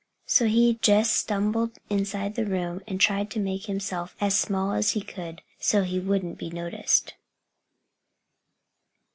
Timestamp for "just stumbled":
0.81-1.77